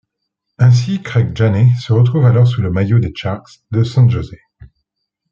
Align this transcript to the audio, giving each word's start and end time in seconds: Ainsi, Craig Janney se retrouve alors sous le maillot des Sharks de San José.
Ainsi, 0.57 1.03
Craig 1.03 1.31
Janney 1.37 1.71
se 1.75 1.93
retrouve 1.93 2.25
alors 2.25 2.47
sous 2.47 2.63
le 2.63 2.71
maillot 2.71 2.97
des 2.97 3.13
Sharks 3.15 3.61
de 3.69 3.83
San 3.83 4.09
José. 4.09 4.39